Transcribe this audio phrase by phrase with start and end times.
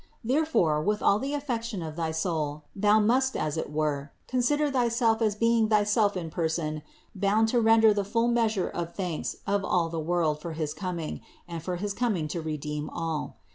[0.23, 4.71] There fore with all the affection of thy soul thou must, as it were, consider
[4.71, 6.81] thyself as being thyself in person
[7.13, 11.21] bound to render the full measure of thanks of all the world for his coming;
[11.47, 13.35] and for his coming to redeem all.